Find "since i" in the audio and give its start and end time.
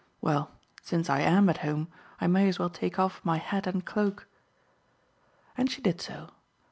0.81-1.19